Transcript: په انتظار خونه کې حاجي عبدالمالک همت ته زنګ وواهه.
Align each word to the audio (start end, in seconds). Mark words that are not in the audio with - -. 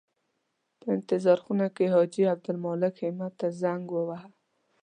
په 0.79 0.87
انتظار 0.97 1.37
خونه 1.45 1.67
کې 1.75 1.85
حاجي 1.93 2.23
عبدالمالک 2.33 2.95
همت 3.07 3.33
ته 3.39 3.47
زنګ 3.61 3.83
وواهه. 3.91 4.29